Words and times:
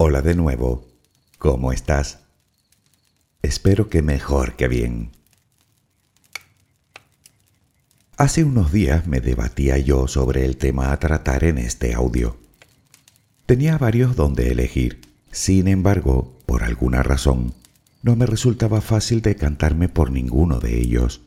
Hola 0.00 0.22
de 0.22 0.36
nuevo. 0.36 0.86
¿Cómo 1.38 1.72
estás? 1.72 2.20
Espero 3.42 3.88
que 3.88 4.00
mejor 4.00 4.54
que 4.54 4.68
bien. 4.68 5.10
Hace 8.16 8.44
unos 8.44 8.70
días 8.70 9.08
me 9.08 9.20
debatía 9.20 9.76
yo 9.76 10.06
sobre 10.06 10.44
el 10.44 10.56
tema 10.56 10.92
a 10.92 11.00
tratar 11.00 11.42
en 11.42 11.58
este 11.58 11.94
audio. 11.94 12.36
Tenía 13.46 13.76
varios 13.76 14.14
donde 14.14 14.52
elegir, 14.52 15.00
sin 15.32 15.66
embargo, 15.66 16.38
por 16.46 16.62
alguna 16.62 17.02
razón, 17.02 17.54
no 18.04 18.14
me 18.14 18.26
resultaba 18.26 18.80
fácil 18.80 19.20
decantarme 19.20 19.88
por 19.88 20.12
ninguno 20.12 20.60
de 20.60 20.78
ellos. 20.78 21.22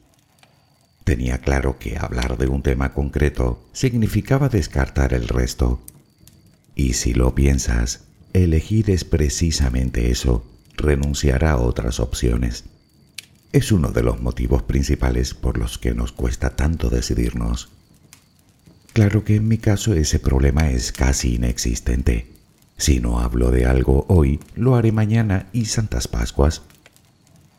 Tenía 1.04 1.40
claro 1.40 1.78
que 1.78 1.98
hablar 1.98 2.38
de 2.38 2.48
un 2.48 2.64
tema 2.64 2.94
concreto 2.94 3.68
significaba 3.74 4.48
descartar 4.48 5.14
el 5.14 5.28
resto. 5.28 5.82
Y 6.74 6.94
si 6.94 7.14
lo 7.14 7.36
piensas, 7.36 8.06
elegir 8.34 8.90
es 8.90 9.04
precisamente 9.04 10.12
eso, 10.12 10.46
renunciar 10.78 11.46
a 11.46 11.58
otras 11.58 12.00
opciones 12.00 12.66
es 13.54 13.72
uno 13.72 13.92
de 13.92 14.04
los 14.04 14.22
motivos 14.22 14.64
principales 14.64 15.34
por 15.34 15.58
los 15.58 15.78
que 15.78 15.94
nos 15.94 16.12
cuesta 16.12 16.52
tanto 16.52 16.90
decidirnos. 16.90 17.70
Claro 18.94 19.24
que 19.24 19.36
en 19.36 19.48
mi 19.48 19.58
caso 19.58 19.94
ese 19.94 20.20
problema 20.20 20.70
es 20.70 20.92
casi 20.92 21.36
inexistente. 21.36 22.28
Si 22.78 23.00
no 23.00 23.20
hablo 23.20 23.52
de 23.52 23.66
algo 23.66 24.06
hoy, 24.08 24.40
lo 24.56 24.76
haré 24.76 24.92
mañana 24.92 25.48
y 25.54 25.66
Santas 25.66 26.08
Pascuas. 26.08 26.62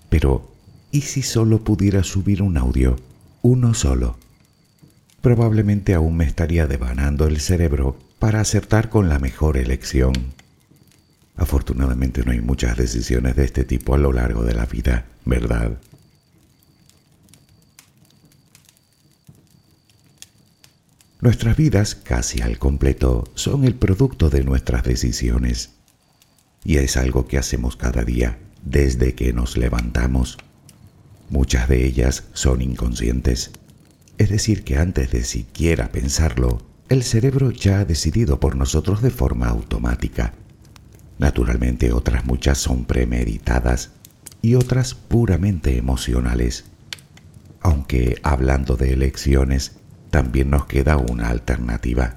Pero, 0.09 0.51
¿y 0.91 1.02
si 1.02 1.23
solo 1.23 1.63
pudiera 1.63 2.02
subir 2.02 2.43
un 2.43 2.57
audio? 2.57 2.97
Uno 3.43 3.75
solo. 3.75 4.16
Probablemente 5.21 5.95
aún 5.95 6.16
me 6.16 6.25
estaría 6.25 6.66
devanando 6.66 7.27
el 7.27 7.39
cerebro 7.39 7.99
para 8.19 8.41
acertar 8.41 8.89
con 8.89 9.09
la 9.09 9.19
mejor 9.19 9.57
elección. 9.57 10.13
Afortunadamente 11.37 12.23
no 12.25 12.33
hay 12.33 12.41
muchas 12.41 12.77
decisiones 12.77 13.37
de 13.37 13.45
este 13.45 13.65
tipo 13.65 13.95
a 13.95 13.99
lo 13.99 14.13
largo 14.13 14.45
de 14.45 14.55
la 14.55 14.66
vida, 14.66 15.07
¿verdad? 15.25 15.79
Nuestras 21.23 21.57
vidas, 21.57 21.95
casi 21.95 22.43
al 22.43 22.59
completo, 22.59 23.30
son 23.37 23.65
el 23.65 23.77
producto 23.77 24.29
de 24.29 24.43
nuestras 24.43 24.83
decisiones. 24.83 25.71
Y 26.65 26.79
es 26.79 26.97
algo 26.97 27.29
que 27.29 27.39
hacemos 27.39 27.77
cada 27.77 28.02
día, 28.02 28.41
desde 28.65 29.15
que 29.15 29.33
nos 29.33 29.57
levantamos. 29.57 30.37
Muchas 31.30 31.69
de 31.69 31.87
ellas 31.87 32.24
son 32.33 32.61
inconscientes. 32.61 33.52
Es 34.19 34.30
decir, 34.30 34.65
que 34.65 34.79
antes 34.79 35.13
de 35.13 35.23
siquiera 35.23 35.93
pensarlo, 35.93 36.61
el 36.89 37.05
cerebro 37.05 37.52
ya 37.52 37.79
ha 37.79 37.85
decidido 37.85 38.41
por 38.41 38.57
nosotros 38.57 39.01
de 39.01 39.11
forma 39.11 39.46
automática. 39.46 40.35
Naturalmente 41.23 41.92
otras 41.92 42.24
muchas 42.24 42.59
son 42.59 42.84
premeditadas 42.84 43.92
y 44.42 44.56
otras 44.56 44.96
puramente 44.96 45.78
emocionales. 45.78 46.65
Aunque 47.60 48.18
hablando 48.24 48.76
de 48.76 48.92
elecciones, 48.92 49.76
también 50.10 50.50
nos 50.50 50.66
queda 50.66 50.96
una 50.96 51.28
alternativa. 51.28 52.16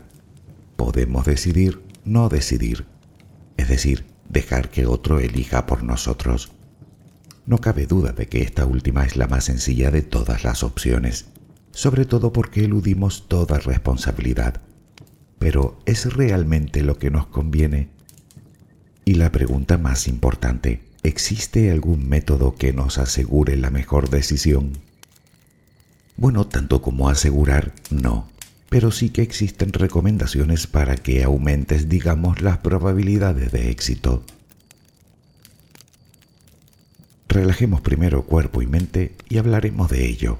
Podemos 0.75 1.23
decidir 1.23 1.83
no 2.03 2.29
decidir, 2.29 2.87
es 3.57 3.67
decir, 3.67 4.07
dejar 4.27 4.71
que 4.71 4.87
otro 4.87 5.19
elija 5.19 5.67
por 5.67 5.83
nosotros. 5.83 6.51
No 7.45 7.59
cabe 7.59 7.85
duda 7.85 8.11
de 8.11 8.25
que 8.25 8.41
esta 8.41 8.65
última 8.65 9.05
es 9.05 9.17
la 9.17 9.27
más 9.27 9.43
sencilla 9.43 9.91
de 9.91 10.01
todas 10.01 10.43
las 10.43 10.63
opciones, 10.63 11.27
sobre 11.69 12.05
todo 12.05 12.33
porque 12.33 12.65
eludimos 12.65 13.27
toda 13.27 13.59
responsabilidad. 13.59 14.61
Pero 15.37 15.77
¿es 15.85 16.11
realmente 16.11 16.81
lo 16.81 16.97
que 16.97 17.11
nos 17.11 17.27
conviene? 17.27 17.93
Y 19.07 19.13
la 19.13 19.31
pregunta 19.31 19.77
más 19.77 20.07
importante, 20.07 20.81
¿existe 21.03 21.69
algún 21.69 22.09
método 22.09 22.55
que 22.55 22.73
nos 22.73 22.97
asegure 22.97 23.55
la 23.55 23.69
mejor 23.69 24.09
decisión? 24.09 24.79
Bueno, 26.17 26.47
tanto 26.47 26.81
como 26.81 27.07
asegurar, 27.07 27.71
no, 27.91 28.27
pero 28.67 28.89
sí 28.89 29.11
que 29.11 29.21
existen 29.21 29.73
recomendaciones 29.73 30.65
para 30.65 30.95
que 30.95 31.23
aumentes, 31.23 31.87
digamos, 31.87 32.41
las 32.41 32.57
probabilidades 32.57 33.51
de 33.51 33.69
éxito. 33.69 34.23
Relajemos 37.27 37.81
primero 37.81 38.23
cuerpo 38.23 38.63
y 38.63 38.67
mente 38.67 39.15
y 39.29 39.37
hablaremos 39.37 39.91
de 39.91 40.07
ello. 40.07 40.39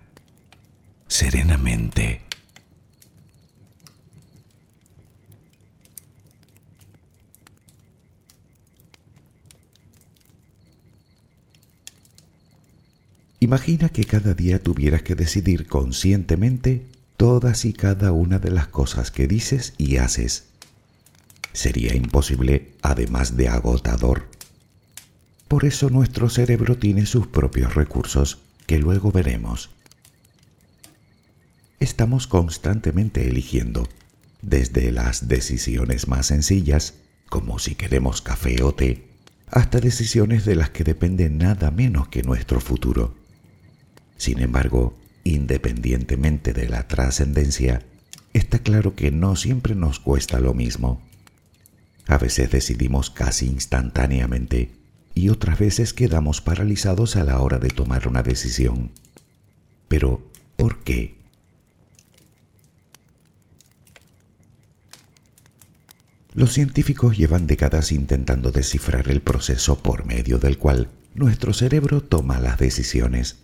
serenamente. 1.11 2.21
Imagina 13.41 13.89
que 13.89 14.05
cada 14.05 14.33
día 14.33 14.63
tuvieras 14.63 15.03
que 15.03 15.15
decidir 15.15 15.67
conscientemente 15.67 16.85
todas 17.17 17.65
y 17.65 17.73
cada 17.73 18.13
una 18.13 18.39
de 18.39 18.51
las 18.51 18.67
cosas 18.67 19.11
que 19.11 19.27
dices 19.27 19.73
y 19.77 19.97
haces. 19.97 20.45
Sería 21.51 21.93
imposible, 21.93 22.71
además 22.81 23.35
de 23.35 23.49
agotador. 23.49 24.29
Por 25.49 25.65
eso 25.65 25.89
nuestro 25.89 26.29
cerebro 26.29 26.77
tiene 26.77 27.05
sus 27.05 27.27
propios 27.27 27.75
recursos, 27.75 28.37
que 28.65 28.79
luego 28.79 29.11
veremos 29.11 29.71
estamos 31.81 32.27
constantemente 32.27 33.27
eligiendo, 33.27 33.89
desde 34.43 34.91
las 34.91 35.27
decisiones 35.27 36.07
más 36.07 36.27
sencillas, 36.27 36.93
como 37.27 37.57
si 37.57 37.73
queremos 37.73 38.21
café 38.21 38.61
o 38.61 38.73
té, 38.73 39.07
hasta 39.47 39.79
decisiones 39.79 40.45
de 40.45 40.55
las 40.55 40.69
que 40.69 40.83
depende 40.83 41.29
nada 41.31 41.71
menos 41.71 42.07
que 42.07 42.21
nuestro 42.21 42.61
futuro. 42.61 43.15
Sin 44.15 44.39
embargo, 44.39 44.95
independientemente 45.23 46.53
de 46.53 46.69
la 46.69 46.87
trascendencia, 46.87 47.83
está 48.31 48.59
claro 48.59 48.95
que 48.95 49.09
no 49.09 49.35
siempre 49.35 49.73
nos 49.73 49.99
cuesta 49.99 50.39
lo 50.39 50.53
mismo. 50.53 51.01
A 52.05 52.19
veces 52.19 52.51
decidimos 52.51 53.09
casi 53.09 53.47
instantáneamente 53.47 54.71
y 55.15 55.29
otras 55.29 55.57
veces 55.57 55.93
quedamos 55.93 56.41
paralizados 56.41 57.15
a 57.15 57.23
la 57.23 57.39
hora 57.39 57.57
de 57.57 57.69
tomar 57.69 58.07
una 58.07 58.21
decisión. 58.21 58.91
Pero, 59.87 60.21
¿por 60.57 60.83
qué? 60.83 61.20
Los 66.33 66.53
científicos 66.53 67.17
llevan 67.17 67.45
décadas 67.45 67.91
intentando 67.91 68.51
descifrar 68.51 69.09
el 69.09 69.21
proceso 69.21 69.79
por 69.79 70.05
medio 70.05 70.37
del 70.39 70.57
cual 70.57 70.87
nuestro 71.13 71.53
cerebro 71.53 72.01
toma 72.01 72.39
las 72.39 72.57
decisiones. 72.57 73.37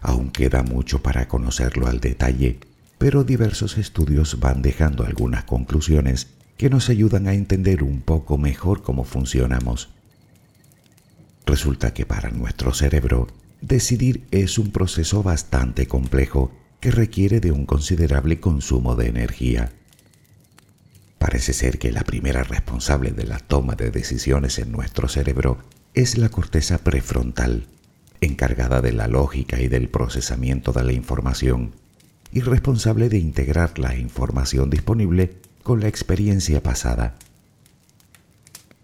Aún 0.00 0.30
queda 0.30 0.62
mucho 0.62 1.02
para 1.02 1.26
conocerlo 1.26 1.88
al 1.88 1.98
detalle, 1.98 2.60
pero 2.98 3.24
diversos 3.24 3.78
estudios 3.78 4.38
van 4.38 4.62
dejando 4.62 5.04
algunas 5.04 5.42
conclusiones 5.42 6.28
que 6.56 6.70
nos 6.70 6.88
ayudan 6.88 7.26
a 7.26 7.34
entender 7.34 7.82
un 7.82 8.00
poco 8.00 8.38
mejor 8.38 8.82
cómo 8.82 9.02
funcionamos. 9.02 9.88
Resulta 11.46 11.92
que 11.92 12.06
para 12.06 12.30
nuestro 12.30 12.72
cerebro, 12.74 13.26
decidir 13.60 14.24
es 14.30 14.56
un 14.56 14.70
proceso 14.70 15.24
bastante 15.24 15.88
complejo 15.88 16.52
que 16.78 16.92
requiere 16.92 17.40
de 17.40 17.50
un 17.50 17.66
considerable 17.66 18.38
consumo 18.38 18.94
de 18.94 19.08
energía. 19.08 19.72
Parece 21.22 21.52
ser 21.52 21.78
que 21.78 21.92
la 21.92 22.02
primera 22.02 22.42
responsable 22.42 23.12
de 23.12 23.24
la 23.24 23.38
toma 23.38 23.76
de 23.76 23.92
decisiones 23.92 24.58
en 24.58 24.72
nuestro 24.72 25.06
cerebro 25.06 25.58
es 25.94 26.18
la 26.18 26.30
corteza 26.30 26.78
prefrontal, 26.78 27.68
encargada 28.20 28.80
de 28.80 28.90
la 28.90 29.06
lógica 29.06 29.60
y 29.60 29.68
del 29.68 29.88
procesamiento 29.88 30.72
de 30.72 30.82
la 30.82 30.92
información, 30.92 31.76
y 32.32 32.40
responsable 32.40 33.08
de 33.08 33.18
integrar 33.18 33.78
la 33.78 33.94
información 33.94 34.68
disponible 34.68 35.36
con 35.62 35.78
la 35.78 35.86
experiencia 35.86 36.60
pasada. 36.60 37.14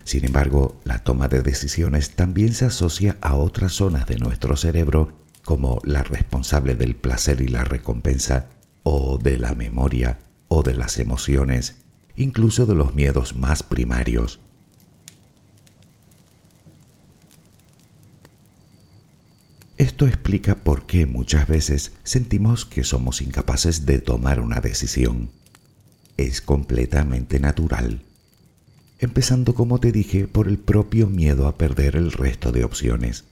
Sin 0.04 0.24
embargo, 0.24 0.80
la 0.84 1.00
toma 1.00 1.26
de 1.26 1.42
decisiones 1.42 2.10
también 2.10 2.54
se 2.54 2.66
asocia 2.66 3.16
a 3.20 3.34
otras 3.34 3.72
zonas 3.72 4.06
de 4.06 4.16
nuestro 4.16 4.56
cerebro 4.56 5.12
como 5.44 5.80
la 5.82 6.04
responsable 6.04 6.76
del 6.76 6.94
placer 6.94 7.40
y 7.40 7.48
la 7.48 7.64
recompensa, 7.64 8.46
o 8.84 9.18
de 9.18 9.38
la 9.38 9.54
memoria, 9.56 10.20
o 10.46 10.62
de 10.62 10.74
las 10.74 11.00
emociones, 11.00 11.87
incluso 12.18 12.66
de 12.66 12.74
los 12.74 12.94
miedos 12.94 13.36
más 13.36 13.62
primarios. 13.62 14.40
Esto 19.76 20.08
explica 20.08 20.56
por 20.56 20.86
qué 20.86 21.06
muchas 21.06 21.46
veces 21.46 21.92
sentimos 22.02 22.64
que 22.64 22.82
somos 22.82 23.22
incapaces 23.22 23.86
de 23.86 24.00
tomar 24.00 24.40
una 24.40 24.60
decisión. 24.60 25.30
Es 26.16 26.40
completamente 26.40 27.38
natural. 27.38 28.02
Empezando, 28.98 29.54
como 29.54 29.78
te 29.78 29.92
dije, 29.92 30.26
por 30.26 30.48
el 30.48 30.58
propio 30.58 31.06
miedo 31.06 31.46
a 31.46 31.56
perder 31.56 31.94
el 31.94 32.10
resto 32.10 32.50
de 32.50 32.64
opciones. 32.64 33.24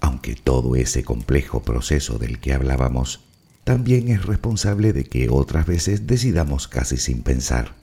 Aunque 0.00 0.36
todo 0.36 0.76
ese 0.76 1.02
complejo 1.02 1.62
proceso 1.64 2.18
del 2.18 2.38
que 2.38 2.52
hablábamos 2.52 3.20
también 3.64 4.08
es 4.08 4.24
responsable 4.24 4.92
de 4.92 5.04
que 5.04 5.28
otras 5.30 5.66
veces 5.66 6.06
decidamos 6.06 6.68
casi 6.68 6.98
sin 6.98 7.22
pensar. 7.22 7.74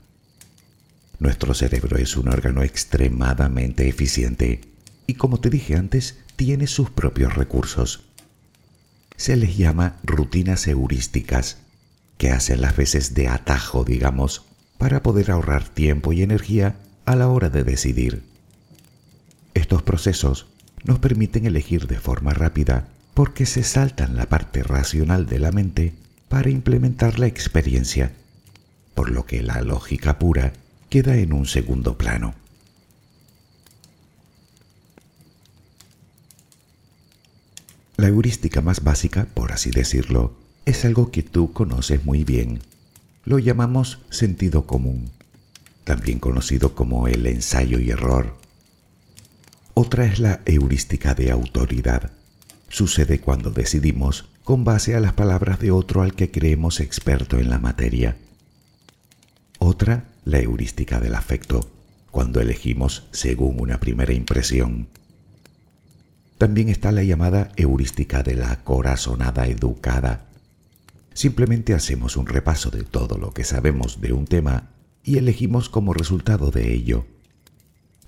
Nuestro 1.19 1.53
cerebro 1.53 1.97
es 1.97 2.15
un 2.17 2.29
órgano 2.29 2.63
extremadamente 2.63 3.87
eficiente 3.87 4.61
y 5.07 5.15
como 5.15 5.39
te 5.39 5.49
dije 5.49 5.75
antes, 5.75 6.19
tiene 6.35 6.67
sus 6.67 6.89
propios 6.89 7.35
recursos. 7.35 8.03
Se 9.17 9.35
les 9.35 9.57
llama 9.57 9.97
rutinas 10.03 10.65
heurísticas, 10.67 11.57
que 12.17 12.29
hacen 12.31 12.61
las 12.61 12.75
veces 12.75 13.13
de 13.13 13.27
atajo, 13.27 13.83
digamos, 13.83 14.45
para 14.77 15.03
poder 15.03 15.31
ahorrar 15.31 15.67
tiempo 15.67 16.13
y 16.13 16.21
energía 16.21 16.77
a 17.05 17.15
la 17.15 17.27
hora 17.27 17.49
de 17.49 17.63
decidir. 17.63 18.23
Estos 19.53 19.83
procesos 19.83 20.47
nos 20.83 20.99
permiten 20.99 21.45
elegir 21.45 21.87
de 21.87 21.99
forma 21.99 22.33
rápida 22.33 22.87
porque 23.21 23.45
se 23.45 23.61
saltan 23.61 24.15
la 24.15 24.27
parte 24.29 24.63
racional 24.63 25.27
de 25.27 25.37
la 25.37 25.51
mente 25.51 25.93
para 26.27 26.49
implementar 26.49 27.19
la 27.19 27.27
experiencia, 27.27 28.13
por 28.95 29.11
lo 29.11 29.27
que 29.27 29.43
la 29.43 29.61
lógica 29.61 30.17
pura 30.17 30.53
queda 30.89 31.15
en 31.17 31.31
un 31.31 31.45
segundo 31.45 31.99
plano. 31.99 32.33
La 37.95 38.07
heurística 38.07 38.59
más 38.61 38.83
básica, 38.83 39.27
por 39.35 39.51
así 39.51 39.69
decirlo, 39.69 40.33
es 40.65 40.83
algo 40.83 41.11
que 41.11 41.21
tú 41.21 41.53
conoces 41.53 42.03
muy 42.03 42.23
bien. 42.23 42.61
Lo 43.23 43.37
llamamos 43.37 43.99
sentido 44.09 44.65
común, 44.65 45.11
también 45.83 46.17
conocido 46.17 46.73
como 46.73 47.07
el 47.07 47.27
ensayo 47.27 47.79
y 47.79 47.91
error. 47.91 48.35
Otra 49.75 50.07
es 50.07 50.17
la 50.17 50.41
heurística 50.47 51.13
de 51.13 51.29
autoridad. 51.29 52.13
Sucede 52.71 53.19
cuando 53.19 53.51
decidimos 53.51 54.29
con 54.45 54.63
base 54.63 54.95
a 54.95 55.01
las 55.01 55.11
palabras 55.11 55.59
de 55.59 55.71
otro 55.71 56.03
al 56.03 56.15
que 56.15 56.31
creemos 56.31 56.79
experto 56.79 57.37
en 57.37 57.49
la 57.49 57.59
materia. 57.59 58.15
Otra, 59.59 60.05
la 60.23 60.39
heurística 60.39 61.01
del 61.01 61.15
afecto, 61.15 61.69
cuando 62.11 62.39
elegimos 62.39 63.03
según 63.11 63.59
una 63.59 63.81
primera 63.81 64.13
impresión. 64.13 64.87
También 66.37 66.69
está 66.69 66.93
la 66.93 67.03
llamada 67.03 67.51
heurística 67.57 68.23
de 68.23 68.35
la 68.35 68.63
corazonada 68.63 69.47
educada. 69.47 70.27
Simplemente 71.13 71.73
hacemos 71.73 72.15
un 72.15 72.25
repaso 72.25 72.71
de 72.71 72.83
todo 72.83 73.17
lo 73.17 73.33
que 73.33 73.43
sabemos 73.43 73.99
de 73.99 74.13
un 74.13 74.25
tema 74.25 74.69
y 75.03 75.17
elegimos 75.17 75.67
como 75.67 75.93
resultado 75.93 76.51
de 76.51 76.73
ello. 76.73 77.05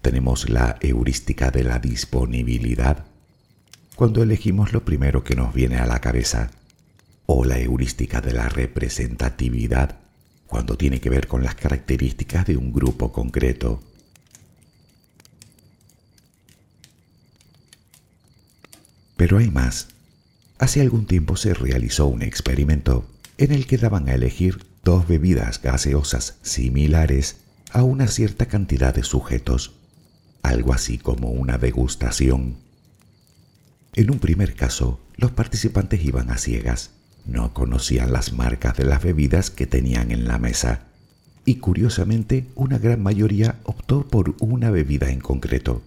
Tenemos 0.02 0.50
la 0.50 0.78
heurística 0.80 1.52
de 1.52 1.66
la 1.66 1.80
disponibilidad, 1.80 3.06
cuando 3.96 4.24
elegimos 4.24 4.74
lo 4.74 4.84
primero 4.84 5.24
que 5.24 5.36
nos 5.36 5.54
viene 5.54 5.78
a 5.78 5.86
la 5.86 6.02
cabeza, 6.02 6.52
o 7.26 7.46
la 7.46 7.60
heurística 7.60 8.22
de 8.22 8.34
la 8.34 8.50
representatividad, 8.50 9.98
cuando 10.48 10.78
tiene 10.78 11.00
que 11.00 11.10
ver 11.10 11.28
con 11.28 11.44
las 11.44 11.56
características 11.56 12.46
de 12.46 12.58
un 12.58 12.74
grupo 12.74 13.12
concreto. 13.12 13.82
Pero 19.16 19.38
hay 19.38 19.50
más. 19.50 19.88
Hace 20.60 20.82
algún 20.82 21.06
tiempo 21.06 21.38
se 21.38 21.54
realizó 21.54 22.08
un 22.08 22.22
experimento 22.22 23.06
en 23.38 23.52
el 23.52 23.68
que 23.68 23.78
daban 23.78 24.10
a 24.10 24.14
elegir 24.14 24.66
dos 24.84 25.08
bebidas 25.08 25.62
gaseosas 25.62 26.38
similares 26.42 27.38
a 27.72 27.84
una 27.84 28.08
cierta 28.08 28.48
cantidad 28.48 28.94
de 28.94 29.04
sujetos, 29.04 29.74
algo 30.44 30.74
así 30.74 30.98
como 30.98 31.30
una 31.30 31.58
degustación. 31.58 32.58
En 33.96 34.10
un 34.10 34.20
primer 34.20 34.56
caso, 34.56 35.00
los 35.16 35.32
participantes 35.32 36.04
iban 36.04 36.32
a 36.32 36.38
ciegas, 36.38 36.92
no 37.26 37.54
conocían 37.54 38.12
las 38.12 38.34
marcas 38.34 38.76
de 38.76 38.86
las 38.86 39.04
bebidas 39.04 39.52
que 39.52 39.68
tenían 39.68 40.12
en 40.12 40.28
la 40.28 40.40
mesa, 40.40 40.88
y 41.46 41.56
curiosamente 41.56 42.48
una 42.56 42.80
gran 42.80 43.04
mayoría 43.04 43.60
optó 43.64 44.08
por 44.08 44.36
una 44.40 44.72
bebida 44.72 45.10
en 45.10 45.20
concreto. 45.20 45.84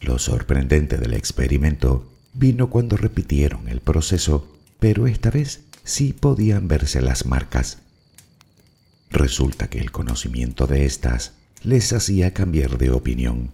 Lo 0.00 0.18
sorprendente 0.18 0.98
del 0.98 1.14
experimento 1.14 2.12
vino 2.34 2.68
cuando 2.68 2.96
repitieron 2.96 3.68
el 3.68 3.80
proceso, 3.80 4.52
pero 4.78 5.06
esta 5.06 5.30
vez 5.30 5.62
sí 5.84 6.12
podían 6.12 6.68
verse 6.68 7.00
las 7.00 7.24
marcas. 7.24 7.78
Resulta 9.10 9.68
que 9.68 9.78
el 9.78 9.92
conocimiento 9.92 10.66
de 10.66 10.84
estas 10.84 11.32
les 11.62 11.92
hacía 11.92 12.34
cambiar 12.34 12.76
de 12.76 12.90
opinión. 12.90 13.50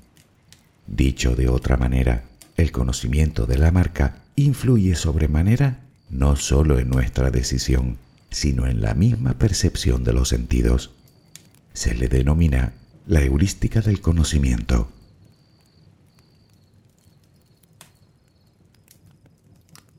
Dicho 0.87 1.37
de 1.37 1.49
otra 1.49 1.77
manera, 1.77 2.25
el 2.61 2.73
conocimiento 2.73 3.47
de 3.47 3.59
la 3.59 3.71
marca 3.71 4.23
influye 4.37 4.95
sobremanera 4.95 5.81
no 6.11 6.37
solo 6.37 6.79
en 6.79 6.89
nuestra 6.89 7.31
decisión, 7.31 7.99
sino 8.31 8.67
en 8.67 8.81
la 8.81 8.95
misma 8.95 9.35
percepción 9.39 10.05
de 10.05 10.13
los 10.13 10.29
sentidos. 10.29 10.91
Se 11.73 11.95
le 11.95 12.09
denomina 12.09 12.73
la 13.07 13.23
heurística 13.23 13.81
del 13.81 14.01
conocimiento. 14.01 14.91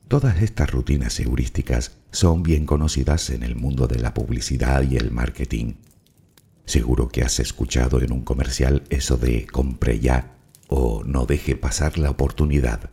Todas 0.07 0.41
estas 0.41 0.69
rutinas 0.69 1.17
heurísticas 1.21 1.93
son 2.11 2.43
bien 2.43 2.65
conocidas 2.65 3.29
en 3.29 3.43
el 3.43 3.55
mundo 3.55 3.87
de 3.87 3.99
la 3.99 4.13
publicidad 4.13 4.83
y 4.83 4.97
el 4.97 5.11
marketing. 5.11 5.75
Seguro 6.65 7.07
que 7.07 7.23
has 7.23 7.39
escuchado 7.39 8.01
en 8.01 8.11
un 8.11 8.23
comercial 8.23 8.83
eso 8.89 9.15
de 9.15 9.47
compre 9.47 9.99
ya 9.99 10.35
o 10.73 11.03
no 11.03 11.25
deje 11.25 11.57
pasar 11.57 11.97
la 11.97 12.09
oportunidad 12.09 12.91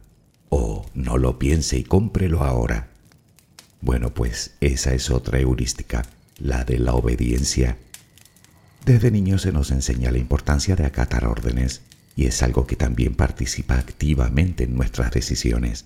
o 0.49 0.85
no 0.95 1.17
lo 1.17 1.38
piense 1.38 1.79
y 1.79 1.85
cómprelo 1.85 2.43
ahora. 2.43 2.88
Bueno, 3.81 4.12
pues 4.12 4.57
esa 4.61 4.95
es 4.95 5.11
otra 5.11 5.38
heurística, 5.38 6.05
la 6.38 6.64
de 6.64 6.79
la 6.79 6.95
obediencia. 6.95 7.79
Desde 8.85 9.12
niños 9.12 9.43
se 9.43 9.53
nos 9.53 9.71
enseña 9.71 10.11
la 10.11 10.19
importancia 10.19 10.75
de 10.75 10.87
acatar 10.87 11.25
órdenes 11.25 11.83
y 12.17 12.27
es 12.27 12.43
algo 12.43 12.67
que 12.67 12.75
también 12.75 13.14
participa 13.14 13.79
activamente 13.79 14.64
en 14.64 14.75
nuestras 14.75 15.12
decisiones. 15.12 15.85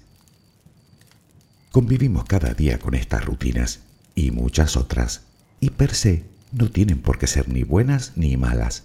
Convivimos 1.72 2.24
cada 2.24 2.54
día 2.54 2.78
con 2.78 2.94
estas 2.94 3.22
rutinas 3.22 3.80
y 4.14 4.30
muchas 4.30 4.78
otras, 4.78 5.24
y 5.60 5.70
per 5.70 5.94
se 5.94 6.24
no 6.52 6.70
tienen 6.70 7.00
por 7.00 7.18
qué 7.18 7.26
ser 7.26 7.50
ni 7.50 7.64
buenas 7.64 8.12
ni 8.16 8.38
malas. 8.38 8.84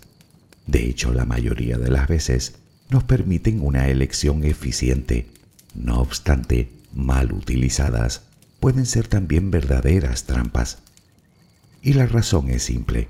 De 0.66 0.90
hecho, 0.90 1.14
la 1.14 1.24
mayoría 1.24 1.78
de 1.78 1.90
las 1.90 2.10
veces 2.10 2.56
nos 2.90 3.04
permiten 3.04 3.62
una 3.62 3.88
elección 3.88 4.44
eficiente. 4.44 5.28
No 5.74 6.00
obstante, 6.00 6.72
mal 6.94 7.32
utilizadas, 7.32 8.24
pueden 8.60 8.86
ser 8.86 9.08
también 9.08 9.52
verdaderas 9.52 10.24
trampas. 10.24 10.80
Y 11.82 11.94
la 11.94 12.08
razón 12.08 12.50
es 12.50 12.64
simple, 12.64 13.08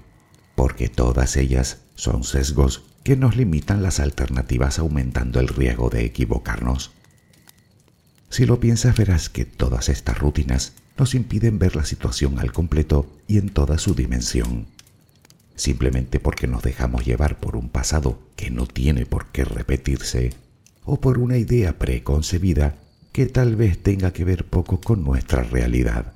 porque 0.55 0.89
todas 0.89 1.37
ellas 1.37 1.79
son 1.95 2.23
sesgos 2.23 2.83
que 3.03 3.15
nos 3.15 3.37
limitan 3.37 3.81
las 3.81 3.99
alternativas 3.99 4.79
aumentando 4.79 5.39
el 5.39 5.47
riesgo 5.47 5.89
de 5.89 6.03
equivocarnos. 6.05 6.91
Si 8.29 8.45
lo 8.45 8.59
piensas 8.59 8.97
verás 8.97 9.29
que 9.29 9.45
todas 9.45 9.87
estas 9.87 10.19
rutinas 10.19 10.73
nos 10.97 11.15
impiden 11.15 11.59
ver 11.59 11.75
la 11.75 11.85
situación 11.85 12.39
al 12.39 12.51
completo 12.51 13.09
y 13.27 13.37
en 13.37 13.49
toda 13.49 13.77
su 13.77 13.93
dimensión. 13.95 14.67
Simplemente 15.57 16.19
porque 16.19 16.47
nos 16.47 16.61
dejamos 16.61 17.03
llevar 17.03 17.39
por 17.39 17.57
un 17.57 17.67
pasado 17.69 18.19
que 18.35 18.51
no 18.51 18.67
tiene 18.67 19.07
por 19.07 19.31
qué 19.31 19.43
repetirse 19.43 20.33
o 20.85 21.01
por 21.01 21.17
una 21.17 21.37
idea 21.37 21.79
preconcebida 21.79 22.75
que 23.11 23.25
tal 23.25 23.55
vez 23.55 23.81
tenga 23.81 24.13
que 24.13 24.23
ver 24.23 24.45
poco 24.45 24.79
con 24.79 25.03
nuestra 25.03 25.41
realidad. 25.41 26.13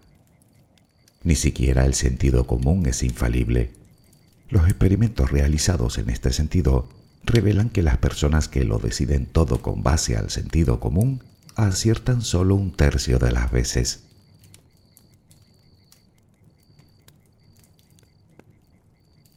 Ni 1.23 1.35
siquiera 1.35 1.85
el 1.85 1.95
sentido 1.95 2.45
común 2.45 2.85
es 2.85 3.01
infalible. 3.01 3.71
Los 4.49 4.65
experimentos 4.65 5.31
realizados 5.31 5.97
en 5.97 6.11
este 6.11 6.31
sentido 6.31 6.87
revelan 7.23 7.69
que 7.69 7.81
las 7.81 7.97
personas 7.97 8.47
que 8.47 8.63
lo 8.63 8.77
deciden 8.77 9.25
todo 9.25 9.63
con 9.63 9.81
base 9.81 10.15
al 10.17 10.29
sentido 10.29 10.79
común 10.79 11.23
aciertan 11.55 12.21
solo 12.21 12.53
un 12.53 12.71
tercio 12.71 13.17
de 13.17 13.31
las 13.31 13.51
veces. 13.51 14.03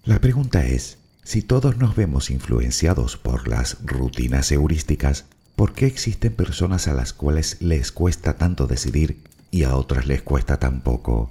La 0.04 0.20
pregunta 0.20 0.66
es, 0.66 0.98
si 1.22 1.40
todos 1.40 1.78
nos 1.78 1.96
vemos 1.96 2.28
influenciados 2.28 3.16
por 3.16 3.48
las 3.48 3.78
rutinas 3.86 4.52
heurísticas, 4.52 5.24
¿por 5.56 5.72
qué 5.72 5.86
existen 5.86 6.34
personas 6.34 6.88
a 6.88 6.92
las 6.92 7.14
cuales 7.14 7.56
les 7.62 7.90
cuesta 7.90 8.36
tanto 8.36 8.66
decidir 8.66 9.22
y 9.50 9.62
a 9.62 9.74
otras 9.74 10.06
les 10.06 10.20
cuesta 10.20 10.58
tan 10.58 10.82
poco? 10.82 11.30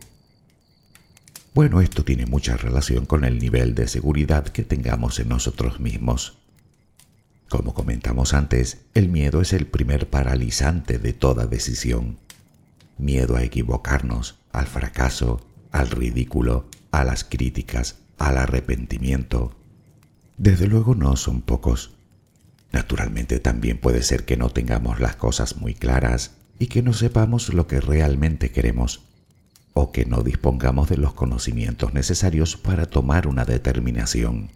Bueno, 1.54 1.82
esto 1.82 2.04
tiene 2.04 2.26
mucha 2.26 2.58
relación 2.58 3.06
con 3.06 3.26
el 3.26 3.38
nivel 3.38 3.76
de 3.76 3.88
seguridad 3.88 4.46
que 4.46 4.64
tengamos 4.64 5.20
en 5.20 5.30
nosotros 5.30 5.80
mismos. 5.80 6.40
Como 7.50 7.76
comentamos 7.76 8.34
antes, 8.34 8.80
el 8.96 9.08
miedo 9.08 9.42
es 9.42 9.54
el 9.54 9.68
primer 9.68 10.10
paralizante 10.10 10.98
de 10.98 11.14
toda 11.14 11.46
decisión. 11.46 12.18
Miedo 12.98 13.36
a 13.36 13.44
equivocarnos, 13.44 14.40
al 14.52 14.66
fracaso, 14.66 15.46
al 15.72 15.92
ridículo, 15.92 16.66
a 16.90 17.04
las 17.04 17.24
críticas, 17.24 17.98
al 18.18 18.38
arrepentimiento. 18.38 19.56
Desde 20.38 20.68
luego 20.68 20.96
no 20.96 21.16
son 21.16 21.42
pocos. 21.42 21.96
Naturalmente 22.72 23.40
también 23.40 23.78
puede 23.78 24.02
ser 24.02 24.26
que 24.26 24.38
no 24.38 24.50
tengamos 24.50 25.00
las 25.00 25.16
cosas 25.16 25.58
muy 25.58 25.76
claras 25.76 26.32
y 26.60 26.68
que 26.68 26.82
no 26.82 26.94
sepamos 26.94 27.54
lo 27.54 27.68
que 27.68 27.80
realmente 27.80 28.52
queremos, 28.52 29.02
o 29.74 29.92
que 29.92 30.06
no 30.06 30.24
dispongamos 30.24 30.90
de 30.90 30.98
los 30.98 31.14
conocimientos 31.14 31.94
necesarios 31.94 32.58
para 32.58 32.86
tomar 32.86 33.28
una 33.28 33.46
determinación. 33.46 34.50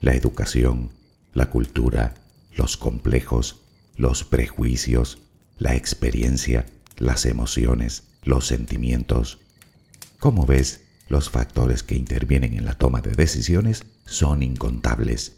La 0.00 0.14
educación, 0.14 0.90
la 1.34 1.50
cultura, 1.50 2.14
los 2.56 2.76
complejos, 2.76 3.62
los 3.96 4.24
prejuicios, 4.24 5.18
la 5.58 5.74
experiencia, 5.74 6.66
las 6.96 7.26
emociones, 7.26 8.04
los 8.22 8.46
sentimientos. 8.46 9.38
Como 10.18 10.46
ves, 10.46 10.82
los 11.08 11.30
factores 11.30 11.82
que 11.82 11.94
intervienen 11.94 12.54
en 12.54 12.64
la 12.64 12.74
toma 12.74 13.00
de 13.00 13.12
decisiones 13.12 13.84
son 14.04 14.42
incontables. 14.42 15.32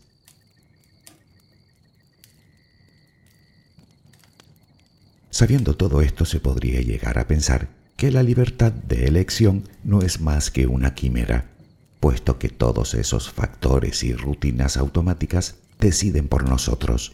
Sabiendo 5.30 5.76
todo 5.76 6.02
esto 6.02 6.24
se 6.24 6.40
podría 6.40 6.80
llegar 6.80 7.18
a 7.18 7.26
pensar 7.26 7.68
que 7.96 8.10
la 8.10 8.22
libertad 8.22 8.72
de 8.72 9.06
elección 9.06 9.68
no 9.84 10.02
es 10.02 10.20
más 10.20 10.50
que 10.50 10.66
una 10.66 10.94
quimera, 10.94 11.50
puesto 12.00 12.38
que 12.38 12.48
todos 12.48 12.94
esos 12.94 13.30
factores 13.30 14.02
y 14.02 14.12
rutinas 14.12 14.76
automáticas 14.76 15.56
deciden 15.78 16.28
por 16.28 16.48
nosotros. 16.48 17.12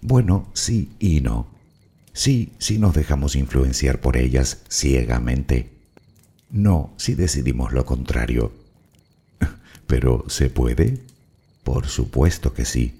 Bueno, 0.00 0.50
sí 0.54 0.90
y 0.98 1.20
no. 1.20 1.48
Sí, 2.12 2.52
si 2.58 2.78
nos 2.78 2.94
dejamos 2.94 3.36
influenciar 3.36 4.00
por 4.00 4.16
ellas 4.16 4.62
ciegamente. 4.68 5.77
No, 6.50 6.94
si 6.96 7.14
decidimos 7.14 7.72
lo 7.72 7.84
contrario. 7.84 8.52
¿Pero 9.86 10.24
se 10.28 10.50
puede? 10.50 11.00
Por 11.64 11.86
supuesto 11.88 12.54
que 12.54 12.64
sí. 12.64 12.94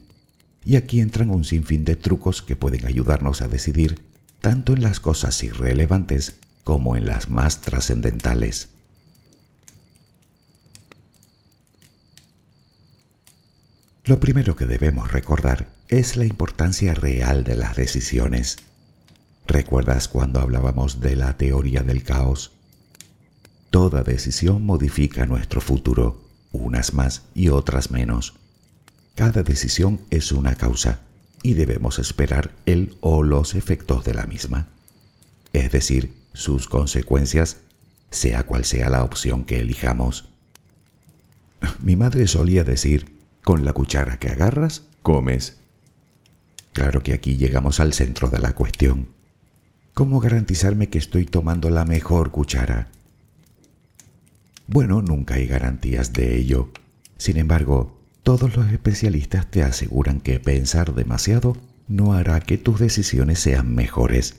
Y 0.65 0.77
aquí 0.77 1.01
entran 1.01 1.31
un 1.31 1.45
sinfín 1.45 1.85
de 1.85 1.97
trucos 1.97 2.43
que 2.43 2.57
pueden 2.57 2.87
ayudarnos 2.87 3.41
a 3.41 3.49
decidir 3.49 4.03
tanto 4.41 4.75
en 4.75 4.83
las 4.83 5.01
cosas 5.01 5.43
irrelevantes 5.43 6.37
como 6.65 6.97
en 6.97 7.07
las 7.07 7.31
más 7.31 7.61
trascendentales. 7.63 8.69
Lo 14.05 14.21
primero 14.21 14.57
que 14.57 14.67
debemos 14.67 15.13
recordar 15.13 15.69
es 15.89 16.17
la 16.17 16.25
importancia 16.25 16.95
real 16.95 17.45
de 17.45 17.57
las 17.57 17.77
decisiones. 17.77 18.57
¿Recuerdas 19.47 20.09
cuando 20.09 20.41
hablábamos 20.41 21.01
de 21.01 21.17
la 21.17 21.37
teoría 21.37 21.83
del 21.83 22.03
caos? 22.03 22.53
Toda 23.70 24.02
decisión 24.02 24.64
modifica 24.64 25.26
nuestro 25.26 25.61
futuro, 25.61 26.22
unas 26.52 26.94
más 26.94 27.22
y 27.35 27.48
otras 27.48 27.90
menos. 27.90 28.35
Cada 29.14 29.42
decisión 29.42 30.00
es 30.11 30.33
una 30.33 30.54
causa 30.54 31.00
y 31.42 31.54
debemos 31.54 31.98
esperar 31.98 32.52
el 32.66 32.96
o 33.00 33.22
los 33.22 33.54
efectos 33.54 34.04
de 34.04 34.14
la 34.14 34.26
misma, 34.26 34.68
es 35.52 35.70
decir, 35.70 36.14
sus 36.33 36.68
consecuencias, 36.68 37.59
sea 38.11 38.44
cual 38.44 38.64
sea 38.64 38.88
la 38.88 39.04
opción 39.04 39.44
que 39.44 39.61
elijamos. 39.61 40.28
Mi 41.81 41.96
madre 41.96 42.26
solía 42.26 42.64
decir, 42.64 43.16
con 43.44 43.64
la 43.64 43.72
cuchara 43.72 44.18
que 44.18 44.28
agarras, 44.28 44.83
comes. 45.02 45.59
Claro 46.72 47.02
que 47.02 47.12
aquí 47.12 47.37
llegamos 47.37 47.81
al 47.81 47.92
centro 47.92 48.28
de 48.28 48.38
la 48.38 48.54
cuestión. 48.54 49.09
¿Cómo 49.94 50.20
garantizarme 50.20 50.88
que 50.88 50.98
estoy 50.98 51.26
tomando 51.26 51.70
la 51.70 51.85
mejor 51.85 52.31
cuchara? 52.31 52.88
Bueno, 54.70 55.00
nunca 55.00 55.37
hay 55.37 55.46
garantías 55.46 56.12
de 56.12 56.37
ello. 56.37 56.68
Sin 57.16 57.38
embargo, 57.38 57.98
todos 58.22 58.54
los 58.54 58.70
especialistas 58.70 59.50
te 59.50 59.62
aseguran 59.62 60.20
que 60.20 60.40
pensar 60.40 60.94
demasiado 60.94 61.57
no 61.88 62.12
hará 62.12 62.40
que 62.40 62.59
tus 62.59 62.78
decisiones 62.78 63.38
sean 63.38 63.74
mejores. 63.74 64.37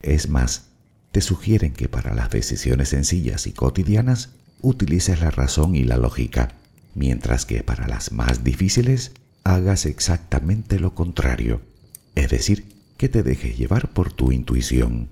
Es 0.00 0.30
más, 0.30 0.68
te 1.12 1.20
sugieren 1.20 1.74
que 1.74 1.86
para 1.86 2.14
las 2.14 2.30
decisiones 2.30 2.88
sencillas 2.88 3.46
y 3.46 3.52
cotidianas 3.52 4.30
utilices 4.62 5.20
la 5.20 5.30
razón 5.30 5.74
y 5.74 5.84
la 5.84 5.98
lógica, 5.98 6.54
mientras 6.94 7.44
que 7.44 7.62
para 7.62 7.86
las 7.88 8.10
más 8.10 8.42
difíciles 8.44 9.12
hagas 9.44 9.84
exactamente 9.84 10.80
lo 10.80 10.94
contrario, 10.94 11.60
es 12.14 12.30
decir, 12.30 12.64
que 12.96 13.10
te 13.10 13.22
dejes 13.22 13.58
llevar 13.58 13.90
por 13.90 14.14
tu 14.14 14.32
intuición. 14.32 15.10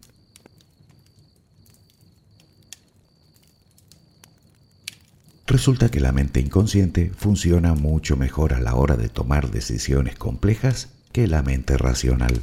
Resulta 5.46 5.90
que 5.90 6.00
la 6.00 6.10
mente 6.10 6.40
inconsciente 6.40 7.12
funciona 7.16 7.74
mucho 7.74 8.16
mejor 8.16 8.52
a 8.52 8.60
la 8.60 8.74
hora 8.74 8.96
de 8.96 9.08
tomar 9.08 9.52
decisiones 9.52 10.16
complejas 10.16 10.88
que 11.12 11.28
la 11.28 11.42
mente 11.42 11.78
racional. 11.78 12.42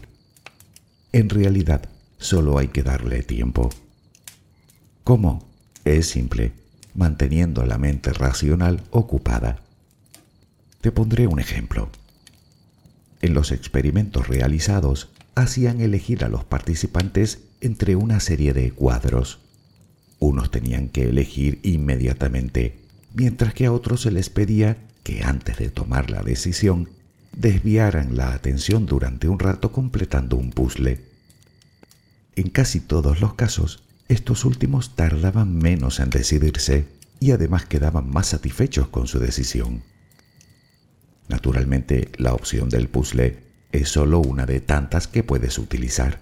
En 1.11 1.29
realidad, 1.29 1.89
solo 2.17 2.57
hay 2.57 2.69
que 2.69 2.81
darle 2.81 3.21
tiempo. 3.21 3.69
¿Cómo? 5.03 5.45
Es 5.83 6.07
simple, 6.07 6.53
manteniendo 6.95 7.65
la 7.65 7.77
mente 7.77 8.13
racional 8.13 8.81
ocupada. 8.89 9.59
Te 10.79 10.93
pondré 10.93 11.27
un 11.27 11.41
ejemplo. 11.41 11.89
En 13.21 13.33
los 13.33 13.51
experimentos 13.51 14.29
realizados, 14.29 15.09
hacían 15.35 15.81
elegir 15.81 16.23
a 16.23 16.29
los 16.29 16.45
participantes 16.45 17.39
entre 17.59 17.97
una 17.97 18.21
serie 18.21 18.53
de 18.53 18.71
cuadros. 18.71 19.39
Unos 20.19 20.51
tenían 20.51 20.87
que 20.87 21.09
elegir 21.09 21.59
inmediatamente 21.63 22.82
mientras 23.13 23.53
que 23.53 23.65
a 23.65 23.71
otros 23.71 24.01
se 24.01 24.11
les 24.11 24.29
pedía 24.29 24.77
que 25.03 25.23
antes 25.23 25.57
de 25.57 25.69
tomar 25.69 26.09
la 26.09 26.23
decisión 26.23 26.89
desviaran 27.35 28.15
la 28.15 28.33
atención 28.33 28.85
durante 28.85 29.27
un 29.27 29.39
rato 29.39 29.71
completando 29.71 30.35
un 30.35 30.51
puzzle. 30.51 31.01
En 32.35 32.49
casi 32.49 32.79
todos 32.79 33.21
los 33.21 33.33
casos, 33.35 33.83
estos 34.07 34.45
últimos 34.45 34.95
tardaban 34.95 35.57
menos 35.57 35.99
en 35.99 36.09
decidirse 36.09 36.87
y 37.19 37.31
además 37.31 37.65
quedaban 37.65 38.09
más 38.09 38.27
satisfechos 38.27 38.87
con 38.87 39.07
su 39.07 39.19
decisión. 39.19 39.83
Naturalmente, 41.29 42.11
la 42.17 42.33
opción 42.33 42.69
del 42.69 42.89
puzzle 42.89 43.39
es 43.71 43.89
solo 43.89 44.19
una 44.19 44.45
de 44.45 44.61
tantas 44.61 45.07
que 45.07 45.23
puedes 45.23 45.57
utilizar. 45.57 46.19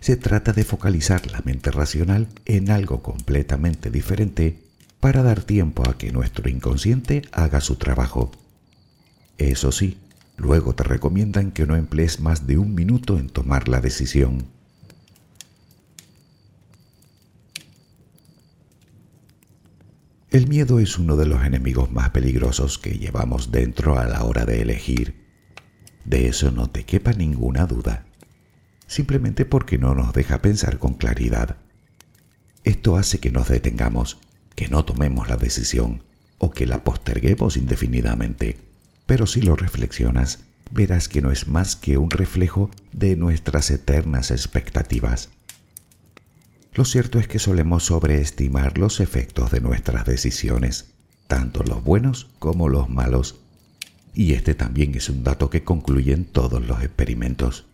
Se 0.00 0.16
trata 0.16 0.52
de 0.52 0.64
focalizar 0.64 1.30
la 1.30 1.42
mente 1.44 1.70
racional 1.70 2.28
en 2.44 2.70
algo 2.70 3.02
completamente 3.02 3.90
diferente 3.90 4.58
para 5.02 5.24
dar 5.24 5.42
tiempo 5.42 5.82
a 5.90 5.98
que 5.98 6.12
nuestro 6.12 6.48
inconsciente 6.48 7.22
haga 7.32 7.60
su 7.60 7.74
trabajo. 7.74 8.30
Eso 9.36 9.72
sí, 9.72 9.98
luego 10.36 10.76
te 10.76 10.84
recomiendan 10.84 11.50
que 11.50 11.66
no 11.66 11.74
emplees 11.74 12.20
más 12.20 12.46
de 12.46 12.56
un 12.56 12.72
minuto 12.72 13.18
en 13.18 13.28
tomar 13.28 13.66
la 13.66 13.80
decisión. 13.80 14.44
El 20.30 20.46
miedo 20.46 20.78
es 20.78 20.96
uno 20.96 21.16
de 21.16 21.26
los 21.26 21.44
enemigos 21.44 21.90
más 21.90 22.10
peligrosos 22.10 22.78
que 22.78 22.96
llevamos 22.96 23.50
dentro 23.50 23.98
a 23.98 24.06
la 24.06 24.22
hora 24.22 24.44
de 24.44 24.62
elegir. 24.62 25.26
De 26.04 26.28
eso 26.28 26.52
no 26.52 26.70
te 26.70 26.84
quepa 26.84 27.12
ninguna 27.12 27.66
duda, 27.66 28.06
simplemente 28.86 29.46
porque 29.46 29.78
no 29.78 29.96
nos 29.96 30.12
deja 30.12 30.40
pensar 30.40 30.78
con 30.78 30.94
claridad. 30.94 31.56
Esto 32.62 32.96
hace 32.96 33.18
que 33.18 33.32
nos 33.32 33.48
detengamos 33.48 34.20
que 34.54 34.68
no 34.68 34.84
tomemos 34.84 35.28
la 35.28 35.36
decisión 35.36 36.02
o 36.38 36.50
que 36.50 36.66
la 36.66 36.84
posterguemos 36.84 37.56
indefinidamente. 37.56 38.58
Pero 39.06 39.26
si 39.26 39.42
lo 39.42 39.56
reflexionas, 39.56 40.40
verás 40.70 41.08
que 41.08 41.20
no 41.20 41.30
es 41.30 41.48
más 41.48 41.76
que 41.76 41.98
un 41.98 42.10
reflejo 42.10 42.70
de 42.92 43.16
nuestras 43.16 43.70
eternas 43.70 44.30
expectativas. 44.30 45.30
Lo 46.74 46.84
cierto 46.84 47.18
es 47.18 47.28
que 47.28 47.38
solemos 47.38 47.84
sobreestimar 47.84 48.78
los 48.78 49.00
efectos 49.00 49.50
de 49.50 49.60
nuestras 49.60 50.06
decisiones, 50.06 50.86
tanto 51.26 51.62
los 51.62 51.84
buenos 51.84 52.28
como 52.38 52.68
los 52.68 52.88
malos, 52.88 53.36
y 54.14 54.32
este 54.32 54.54
también 54.54 54.94
es 54.94 55.08
un 55.10 55.22
dato 55.22 55.50
que 55.50 55.64
concluyen 55.64 56.24
todos 56.24 56.66
los 56.66 56.82
experimentos. 56.82 57.66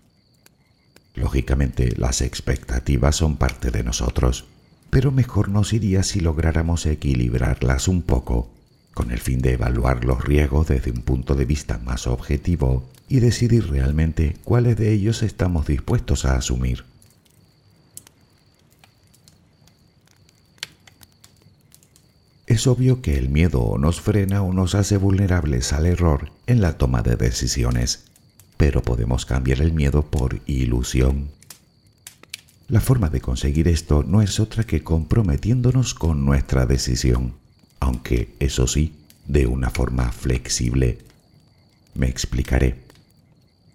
Lógicamente, 1.15 1.95
las 1.97 2.21
expectativas 2.21 3.17
son 3.17 3.37
parte 3.37 3.71
de 3.71 3.83
nosotros, 3.83 4.47
pero 4.91 5.13
mejor 5.13 5.49
nos 5.49 5.73
iría 5.73 6.03
si 6.03 6.21
lográramos 6.21 6.87
equilibrarlas 6.87 7.89
un 7.89 8.03
poco, 8.03 8.51
con 8.95 9.11
el 9.11 9.19
fin 9.19 9.41
de 9.41 9.53
evaluar 9.53 10.05
los 10.05 10.25
riesgos 10.25 10.69
desde 10.69 10.91
un 10.91 11.03
punto 11.03 11.35
de 11.35 11.45
vista 11.45 11.79
más 11.79 12.07
objetivo 12.07 12.89
y 13.09 13.21
decidir 13.21 13.69
realmente 13.69 14.37
cuáles 14.45 14.77
de 14.77 14.93
ellos 14.93 15.23
estamos 15.23 15.67
dispuestos 15.67 16.25
a 16.25 16.37
asumir. 16.37 16.85
Es 22.47 22.67
obvio 22.67 23.03
que 23.03 23.19
el 23.19 23.29
miedo 23.29 23.77
nos 23.79 24.01
frena 24.01 24.43
o 24.43 24.55
nos 24.55 24.75
hace 24.75 24.97
vulnerables 24.97 25.75
al 25.75 25.85
error 25.85 26.33
en 26.47 26.63
la 26.63 26.79
toma 26.79 27.03
de 27.03 27.17
decisiones, 27.17 28.05
pero 28.57 28.83
podemos 28.83 29.27
cambiar 29.27 29.61
el 29.61 29.75
miedo 29.75 30.07
por 30.07 30.41
ilusión 30.47 31.38
la 32.69 32.81
forma 32.81 33.09
de 33.09 33.23
conseguir 33.23 33.67
esto 33.67 34.05
no 34.07 34.21
es 34.21 34.39
otra 34.39 34.63
que 34.65 34.85
comprometiéndonos 34.85 35.95
con 35.95 36.27
nuestra 36.27 36.67
decisión, 36.67 37.33
aunque 37.81 38.35
eso 38.41 38.67
sí, 38.67 38.95
de 39.27 39.47
una 39.47 39.71
forma 39.71 40.13
flexible. 40.13 40.99
Me 41.95 42.09
explicaré. 42.09 42.77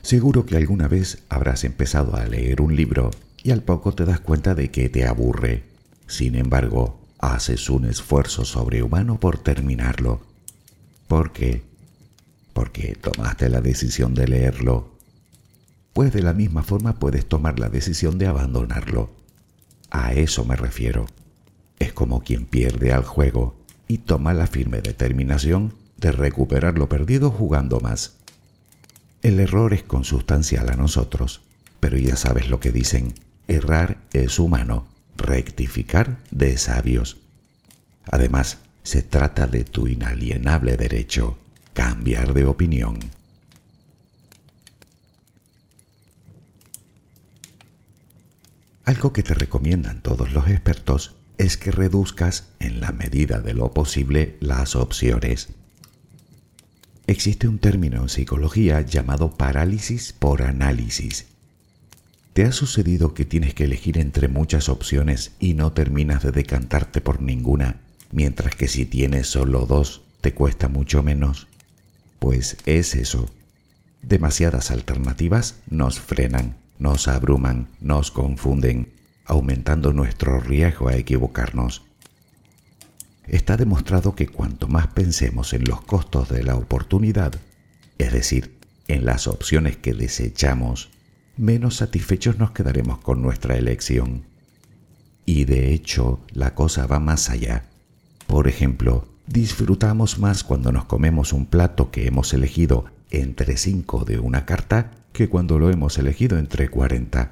Seguro 0.03 0.45
que 0.45 0.57
alguna 0.57 0.87
vez 0.87 1.23
habrás 1.29 1.63
empezado 1.63 2.15
a 2.15 2.25
leer 2.25 2.61
un 2.61 2.75
libro 2.75 3.09
y 3.41 3.49
al 3.49 3.63
poco 3.63 3.93
te 3.93 4.05
das 4.05 4.19
cuenta 4.19 4.53
de 4.53 4.69
que 4.69 4.89
te 4.89 5.07
aburre. 5.07 5.63
Sin 6.05 6.35
embargo, 6.35 6.99
haces 7.17 7.71
un 7.71 7.85
esfuerzo 7.85 8.45
sobrehumano 8.45 9.19
por 9.19 9.39
terminarlo. 9.39 10.21
¿Por 11.07 11.31
qué? 11.31 11.63
Porque 12.53 12.95
tomaste 12.95 13.49
la 13.49 13.61
decisión 13.61 14.13
de 14.13 14.27
leerlo 14.27 14.92
pues 15.93 16.11
de 16.11 16.23
la 16.23 16.33
misma 16.33 16.63
forma 16.63 16.99
puedes 16.99 17.27
tomar 17.27 17.59
la 17.59 17.69
decisión 17.69 18.17
de 18.17 18.27
abandonarlo. 18.27 19.11
A 19.91 20.13
eso 20.13 20.43
me 20.43 20.55
refiero. 20.55 21.05
Es 21.79 21.93
como 21.93 22.21
quien 22.21 22.45
pierde 22.45 22.91
al 22.91 23.03
juego 23.03 23.55
y 23.87 23.99
toma 23.99 24.33
la 24.33 24.47
firme 24.47 24.81
determinación 24.81 25.75
de 25.97 26.11
recuperar 26.11 26.77
lo 26.77 26.89
perdido 26.89 27.29
jugando 27.29 27.79
más. 27.79 28.17
El 29.21 29.39
error 29.39 29.73
es 29.73 29.83
consustancial 29.83 30.69
a 30.69 30.75
nosotros, 30.75 31.41
pero 31.79 31.97
ya 31.97 32.15
sabes 32.15 32.49
lo 32.49 32.59
que 32.59 32.71
dicen, 32.71 33.13
errar 33.47 33.97
es 34.11 34.39
humano 34.39 34.87
rectificar 35.15 36.17
de 36.31 36.57
sabios. 36.57 37.17
Además, 38.05 38.59
se 38.83 39.01
trata 39.01 39.47
de 39.47 39.63
tu 39.63 39.87
inalienable 39.87 40.75
derecho, 40.75 41.37
cambiar 41.73 42.33
de 42.33 42.45
opinión. 42.45 42.99
Algo 48.85 49.13
que 49.13 49.23
te 49.23 49.33
recomiendan 49.33 50.01
todos 50.01 50.33
los 50.33 50.47
expertos 50.49 51.15
es 51.37 51.57
que 51.57 51.71
reduzcas 51.71 52.49
en 52.59 52.81
la 52.81 52.91
medida 52.91 53.39
de 53.39 53.53
lo 53.53 53.73
posible 53.73 54.35
las 54.41 54.75
opciones. 54.75 55.49
Existe 57.07 57.47
un 57.47 57.59
término 57.59 58.01
en 58.01 58.09
psicología 58.09 58.81
llamado 58.81 59.31
parálisis 59.31 60.13
por 60.13 60.41
análisis. 60.41 61.27
¿Te 62.33 62.45
ha 62.45 62.51
sucedido 62.51 63.13
que 63.13 63.25
tienes 63.25 63.53
que 63.53 63.65
elegir 63.65 63.97
entre 63.97 64.27
muchas 64.27 64.67
opciones 64.67 65.31
y 65.39 65.53
no 65.53 65.71
terminas 65.71 66.23
de 66.23 66.31
decantarte 66.31 66.99
por 66.99 67.21
ninguna, 67.21 67.81
mientras 68.11 68.55
que 68.55 68.67
si 68.67 68.85
tienes 68.85 69.27
solo 69.27 69.65
dos 69.65 70.01
te 70.21 70.33
cuesta 70.33 70.67
mucho 70.67 71.03
menos? 71.03 71.47
Pues 72.19 72.57
es 72.65 72.95
eso. 72.95 73.29
Demasiadas 74.01 74.71
alternativas 74.71 75.55
nos 75.69 75.99
frenan 75.99 76.62
nos 76.79 77.07
abruman, 77.07 77.69
nos 77.79 78.11
confunden, 78.11 78.93
aumentando 79.25 79.93
nuestro 79.93 80.39
riesgo 80.39 80.89
a 80.89 80.95
equivocarnos. 80.95 81.83
Está 83.27 83.55
demostrado 83.55 84.15
que 84.15 84.27
cuanto 84.27 84.67
más 84.67 84.87
pensemos 84.87 85.53
en 85.53 85.63
los 85.63 85.81
costos 85.81 86.29
de 86.29 86.43
la 86.43 86.55
oportunidad, 86.55 87.33
es 87.97 88.11
decir, 88.11 88.57
en 88.87 89.05
las 89.05 89.27
opciones 89.27 89.77
que 89.77 89.93
desechamos, 89.93 90.89
menos 91.37 91.77
satisfechos 91.77 92.37
nos 92.37 92.51
quedaremos 92.51 92.99
con 92.99 93.21
nuestra 93.21 93.55
elección. 93.55 94.25
Y 95.25 95.45
de 95.45 95.73
hecho, 95.73 96.19
la 96.33 96.53
cosa 96.53 96.85
va 96.85 96.99
más 96.99 97.29
allá. 97.29 97.69
Por 98.27 98.49
ejemplo, 98.49 99.07
disfrutamos 99.25 100.19
más 100.19 100.43
cuando 100.43 100.71
nos 100.73 100.85
comemos 100.85 101.31
un 101.31 101.45
plato 101.45 101.91
que 101.91 102.07
hemos 102.07 102.33
elegido 102.33 102.85
entre 103.09 103.55
cinco 103.57 104.03
de 104.03 104.19
una 104.19 104.45
carta 104.45 104.91
que 105.13 105.29
cuando 105.29 105.59
lo 105.59 105.69
hemos 105.69 105.97
elegido 105.97 106.37
entre 106.37 106.69
40. 106.69 107.31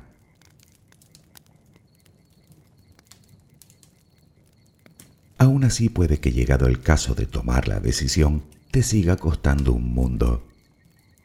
Aún 5.40 5.64
así 5.64 5.90
puede 5.90 6.20
que 6.20 6.32
llegado 6.32 6.68
el 6.68 6.82
caso 6.82 7.16
de 7.16 7.26
tomar 7.26 7.68
la 7.68 7.80
decisión, 7.80 8.44
te 8.70 8.84
siga 8.84 9.18
costando 9.18 9.74
un 9.74 9.92
mundo. 9.92 10.48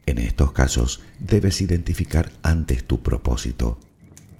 En 0.07 0.19
estos 0.19 0.53
casos 0.53 1.03
debes 1.19 1.61
identificar 1.61 2.33
antes 2.43 2.85
tu 2.85 3.03
propósito, 3.03 3.79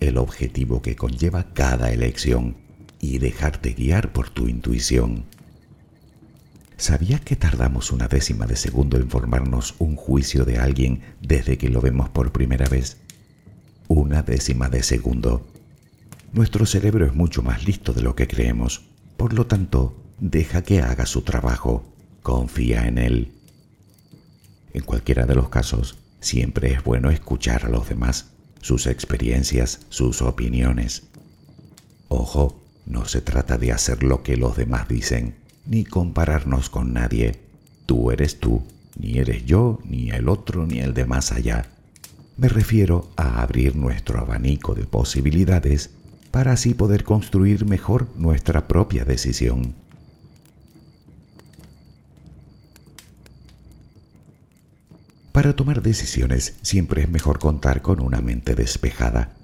el 0.01 0.17
objetivo 0.17 0.81
que 0.81 0.97
conlleva 0.97 1.53
cada 1.53 1.93
elección 1.93 2.57
y 3.01 3.19
dejarte 3.19 3.75
guiar 3.75 4.15
por 4.15 4.31
tu 4.31 4.49
intuición. 4.49 5.27
¿Sabías 6.79 7.23
que 7.23 7.37
tardamos 7.37 7.91
una 7.91 8.07
décima 8.07 8.47
de 8.47 8.55
segundo 8.55 8.99
en 8.99 9.09
formarnos 9.09 9.75
un 9.79 9.97
juicio 9.97 10.45
de 10.45 10.59
alguien 10.59 11.01
desde 11.23 11.57
que 11.57 11.71
lo 11.71 11.81
vemos 11.81 12.11
por 12.11 12.33
primera 12.33 12.69
vez? 12.69 12.99
Una 13.89 14.23
décima 14.23 14.69
de 14.69 14.83
segundo. 14.83 15.47
Nuestro 16.35 16.67
cerebro 16.67 17.07
es 17.07 17.15
mucho 17.15 17.43
más 17.43 17.65
listo 17.65 17.95
de 17.95 18.03
lo 18.03 18.15
que 18.15 18.29
creemos. 18.29 18.85
Por 19.17 19.33
lo 19.33 19.47
tanto, 19.47 19.97
deja 20.21 20.63
que 20.63 20.83
haga 20.83 21.07
su 21.07 21.23
trabajo. 21.23 21.83
Confía 22.23 22.87
en 22.87 22.99
él. 22.99 23.33
En 24.75 24.83
cualquiera 24.83 25.25
de 25.25 25.35
los 25.35 25.49
casos, 25.49 25.97
siempre 26.21 26.75
es 26.75 26.85
bueno 26.85 27.11
escuchar 27.11 27.65
a 27.65 27.71
los 27.71 27.89
demás, 27.89 28.33
sus 28.61 28.87
experiencias, 28.87 29.81
sus 29.89 30.21
opiniones. 30.21 31.05
Ojo, 32.09 32.63
no 32.85 33.07
se 33.07 33.23
trata 33.23 33.57
de 33.57 33.73
hacer 33.73 34.03
lo 34.03 34.23
que 34.23 34.37
los 34.37 34.59
demás 34.59 34.89
dicen 34.89 35.46
ni 35.67 35.85
compararnos 35.85 36.71
con 36.71 36.93
nadie. 36.93 37.41
Tú 37.87 38.11
eres 38.11 38.41
tú, 38.41 38.63
ni 38.99 39.19
eres 39.19 39.45
yo, 39.45 39.81
ni 39.85 40.11
el 40.11 40.29
otro, 40.29 40.67
ni 40.67 40.81
el 40.81 40.95
de 40.95 41.05
más 41.05 41.33
allá. 41.33 41.67
Me 42.37 42.49
refiero 42.49 43.11
a 43.17 43.41
abrir 43.43 43.77
nuestro 43.77 44.21
abanico 44.21 44.75
de 44.75 44.85
posibilidades 44.85 45.91
para 46.31 46.53
así 46.53 46.75
poder 46.75 47.05
construir 47.05 47.65
mejor 47.65 48.09
nuestra 48.17 48.69
propia 48.69 49.05
decisión. 49.05 49.75
Para 55.33 55.55
tomar 55.55 55.83
decisiones 55.83 56.57
siempre 56.63 57.03
es 57.03 57.11
mejor 57.11 57.39
contar 57.39 57.83
con 57.83 58.01
una 58.01 58.21
mente 58.21 58.55
despejada. 58.55 59.35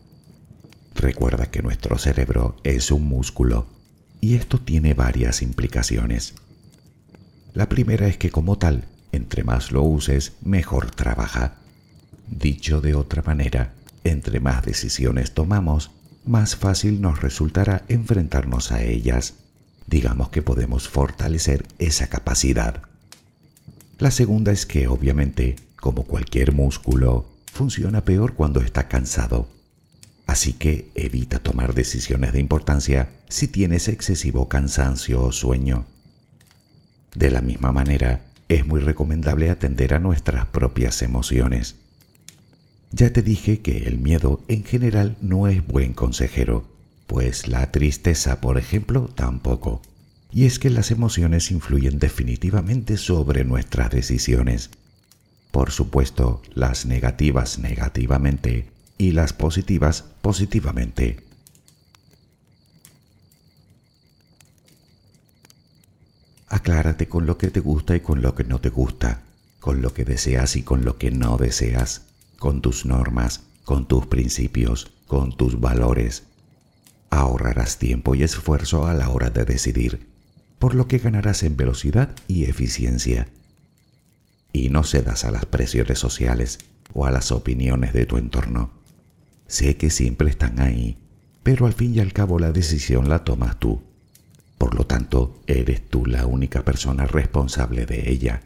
Recuerda 0.95 1.51
que 1.51 1.63
nuestro 1.63 1.99
cerebro 1.99 2.57
es 2.65 2.91
un 2.91 3.05
músculo 3.05 3.67
y 4.23 4.37
esto 4.37 4.61
tiene 4.61 4.95
varias 4.95 5.43
implicaciones. 5.43 6.35
La 7.55 7.69
primera 7.69 8.07
es 8.07 8.17
que 8.17 8.31
como 8.31 8.57
tal, 8.57 8.85
entre 9.11 9.43
más 9.43 9.73
lo 9.73 9.83
uses, 9.83 10.35
mejor 10.43 10.93
trabaja. 10.93 11.57
Dicho 12.29 12.81
de 12.81 12.95
otra 12.95 13.23
manera, 13.23 13.75
entre 14.05 14.39
más 14.39 14.65
decisiones 14.65 15.35
tomamos, 15.35 15.91
más 16.25 16.55
fácil 16.55 17.01
nos 17.01 17.21
resultará 17.21 17.83
enfrentarnos 17.89 18.71
a 18.71 18.85
ellas. 18.85 19.35
Digamos 19.89 20.29
que 20.29 20.41
podemos 20.41 20.89
fortalecer 20.89 21.67
esa 21.81 22.07
capacidad. 22.07 22.83
La 23.99 24.13
segunda 24.13 24.53
es 24.53 24.67
que 24.67 24.87
obviamente, 24.87 25.57
como 25.75 26.05
cualquier 26.05 26.53
músculo, 26.53 27.29
funciona 27.53 28.05
peor 28.05 28.35
cuando 28.35 28.61
está 28.61 28.87
cansado. 28.87 29.49
Así 30.27 30.53
que 30.53 30.91
evita 30.95 31.39
tomar 31.41 31.75
decisiones 31.75 32.33
de 32.33 32.41
importancia 32.41 33.11
si 33.29 33.49
tienes 33.49 33.89
excesivo 33.89 34.49
cansancio 34.49 35.23
o 35.23 35.33
sueño. 35.33 35.87
De 37.15 37.31
la 37.31 37.43
misma 37.43 37.73
manera, 37.73 38.25
es 38.49 38.67
muy 38.67 38.81
recomendable 38.81 39.51
atender 39.51 39.95
a 39.95 39.99
nuestras 39.99 40.47
propias 40.47 41.03
emociones. 41.03 41.77
Ya 42.91 43.13
te 43.13 43.23
dije 43.23 43.61
que 43.61 43.79
el 43.89 43.99
miedo 43.99 44.43
en 44.49 44.65
general 44.65 45.17
no 45.21 45.49
es 45.49 45.67
buen 45.67 45.95
consejero, 45.95 46.69
pues 47.07 47.49
la 47.49 47.71
tristeza, 47.71 48.41
por 48.41 48.59
ejemplo, 48.59 49.11
tampoco. 49.15 49.83
Y 50.31 50.45
es 50.47 50.59
que 50.59 50.71
las 50.71 50.91
emociones 50.91 51.51
influyen 51.51 51.99
definitivamente 51.99 52.97
sobre 52.97 53.45
nuestras 53.45 53.91
decisiones. 53.91 54.71
Por 55.51 55.71
supuesto, 55.71 56.41
las 56.55 56.87
negativas 56.87 57.59
negativamente 57.59 58.72
y 59.03 59.11
las 59.11 59.33
positivas 59.33 60.05
positivamente. 60.21 61.17
Aclárate 66.47 67.09
con 67.09 67.27
lo 67.27 67.37
que 67.37 67.51
te 67.51 67.59
gusta 67.59 67.97
y 67.97 68.01
con 68.01 68.23
lo 68.23 68.37
que 68.37 68.45
no 68.45 68.61
te 68.61 68.69
gusta, 68.69 69.23
con 69.59 69.83
lo 69.83 69.93
que 69.93 70.05
deseas 70.05 70.55
y 70.55 70.63
con 70.63 70.85
lo 70.85 70.99
que 70.99 71.11
no 71.11 71.37
deseas, 71.37 72.03
con 72.39 72.63
tus 72.63 72.87
normas, 72.87 73.41
con 73.65 73.89
tus 73.89 74.07
principios, 74.07 74.93
con 75.09 75.37
tus 75.37 75.59
valores. 75.59 76.23
Ahorrarás 77.11 77.79
tiempo 77.79 78.15
y 78.15 78.23
esfuerzo 78.23 78.87
a 78.87 78.95
la 78.95 79.09
hora 79.09 79.31
de 79.31 79.45
decidir, 79.45 80.07
por 80.61 80.77
lo 80.77 80.87
que 80.87 80.99
ganarás 80.99 81.43
en 81.43 81.57
velocidad 81.57 82.15
y 82.29 82.45
eficiencia. 82.45 83.27
Y 84.53 84.69
no 84.69 84.85
cedas 84.85 85.25
a 85.25 85.33
las 85.33 85.45
presiones 85.45 85.99
sociales 85.99 86.61
o 86.95 87.05
a 87.05 87.11
las 87.11 87.33
opiniones 87.33 87.93
de 87.95 88.07
tu 88.07 88.17
entorno. 88.17 88.82
Sé 89.53 89.77
que 89.77 89.91
siempre 89.91 90.31
están 90.31 90.61
ahí, 90.61 90.97
pero 91.43 91.67
al 91.67 91.75
fin 91.75 91.95
y 91.95 92.01
al 92.01 92.15
cabo 92.15 92.39
la 92.39 92.53
decisión 92.53 93.11
la 93.11 93.23
tomas 93.23 93.59
tú. 93.59 93.83
Por 94.57 94.75
lo 94.75 94.87
tanto, 94.87 95.43
eres 95.47 95.87
tú 95.91 96.07
la 96.07 96.25
única 96.25 96.65
persona 96.65 97.05
responsable 97.05 97.85
de 97.85 98.11
ella. 98.11 98.41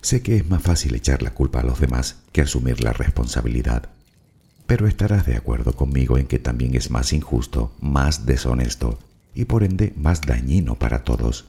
Sé 0.00 0.22
que 0.22 0.38
es 0.38 0.48
más 0.48 0.62
fácil 0.62 0.94
echar 0.94 1.20
la 1.20 1.34
culpa 1.34 1.60
a 1.60 1.62
los 1.62 1.78
demás 1.78 2.22
que 2.32 2.40
asumir 2.40 2.82
la 2.82 2.94
responsabilidad, 2.94 3.90
pero 4.66 4.86
estarás 4.86 5.26
de 5.26 5.36
acuerdo 5.36 5.76
conmigo 5.76 6.16
en 6.16 6.26
que 6.26 6.38
también 6.38 6.74
es 6.74 6.90
más 6.90 7.12
injusto, 7.12 7.76
más 7.82 8.24
deshonesto 8.24 8.98
y 9.34 9.44
por 9.44 9.62
ende 9.62 9.92
más 9.94 10.22
dañino 10.22 10.76
para 10.76 11.04
todos. 11.04 11.44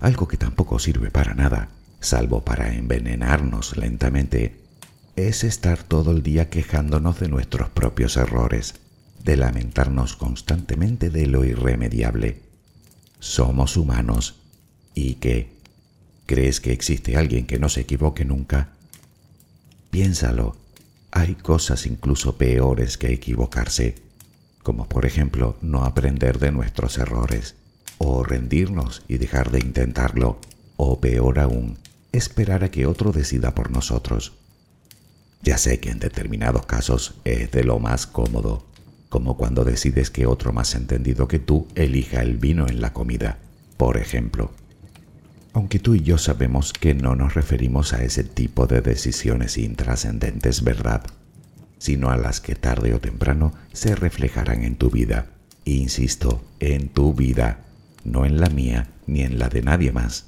Algo 0.00 0.26
que 0.26 0.38
tampoco 0.38 0.78
sirve 0.78 1.10
para 1.10 1.34
nada 1.34 1.75
salvo 2.00 2.44
para 2.44 2.74
envenenarnos 2.74 3.76
lentamente, 3.76 4.60
es 5.16 5.44
estar 5.44 5.82
todo 5.82 6.10
el 6.10 6.22
día 6.22 6.50
quejándonos 6.50 7.20
de 7.20 7.28
nuestros 7.28 7.70
propios 7.70 8.16
errores, 8.16 8.74
de 9.24 9.36
lamentarnos 9.36 10.14
constantemente 10.14 11.10
de 11.10 11.26
lo 11.26 11.44
irremediable. 11.44 12.42
Somos 13.18 13.76
humanos. 13.76 14.36
¿Y 14.94 15.14
qué? 15.14 15.50
¿Crees 16.26 16.60
que 16.60 16.72
existe 16.72 17.16
alguien 17.16 17.46
que 17.46 17.58
no 17.58 17.68
se 17.68 17.82
equivoque 17.82 18.24
nunca? 18.24 18.68
Piénsalo. 19.90 20.56
Hay 21.10 21.34
cosas 21.34 21.86
incluso 21.86 22.36
peores 22.36 22.98
que 22.98 23.12
equivocarse, 23.12 23.94
como 24.62 24.88
por 24.88 25.06
ejemplo 25.06 25.56
no 25.62 25.84
aprender 25.84 26.38
de 26.38 26.52
nuestros 26.52 26.98
errores, 26.98 27.54
o 27.98 28.22
rendirnos 28.22 29.02
y 29.08 29.16
dejar 29.16 29.50
de 29.50 29.60
intentarlo, 29.60 30.38
o 30.76 31.00
peor 31.00 31.38
aún, 31.38 31.78
esperar 32.12 32.64
a 32.64 32.70
que 32.70 32.86
otro 32.86 33.12
decida 33.12 33.54
por 33.54 33.70
nosotros. 33.70 34.32
Ya 35.42 35.58
sé 35.58 35.80
que 35.80 35.90
en 35.90 35.98
determinados 35.98 36.66
casos 36.66 37.14
es 37.24 37.50
de 37.50 37.64
lo 37.64 37.78
más 37.78 38.06
cómodo, 38.06 38.64
como 39.08 39.36
cuando 39.36 39.64
decides 39.64 40.10
que 40.10 40.26
otro 40.26 40.52
más 40.52 40.74
entendido 40.74 41.28
que 41.28 41.38
tú 41.38 41.68
elija 41.74 42.22
el 42.22 42.36
vino 42.36 42.66
en 42.66 42.80
la 42.80 42.92
comida, 42.92 43.38
por 43.76 43.96
ejemplo. 43.96 44.50
Aunque 45.52 45.78
tú 45.78 45.94
y 45.94 46.02
yo 46.02 46.18
sabemos 46.18 46.72
que 46.72 46.94
no 46.94 47.14
nos 47.14 47.34
referimos 47.34 47.92
a 47.92 48.02
ese 48.02 48.24
tipo 48.24 48.66
de 48.66 48.82
decisiones 48.82 49.56
intrascendentes, 49.56 50.62
¿verdad? 50.62 51.02
Sino 51.78 52.10
a 52.10 52.16
las 52.16 52.40
que 52.40 52.54
tarde 52.54 52.92
o 52.92 53.00
temprano 53.00 53.54
se 53.72 53.94
reflejarán 53.94 54.64
en 54.64 54.76
tu 54.76 54.90
vida. 54.90 55.26
Insisto, 55.64 56.42
en 56.60 56.88
tu 56.88 57.14
vida, 57.14 57.60
no 58.04 58.26
en 58.26 58.38
la 58.38 58.50
mía 58.50 58.90
ni 59.06 59.22
en 59.22 59.38
la 59.38 59.48
de 59.48 59.62
nadie 59.62 59.92
más. 59.92 60.26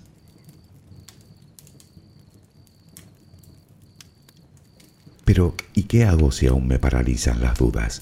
Pero, 5.29 5.55
¿y 5.75 5.83
qué 5.83 6.07
hago 6.07 6.33
si 6.33 6.47
aún 6.47 6.67
me 6.69 6.79
paralizan 6.79 7.43
las 7.43 7.59
dudas? 7.59 8.01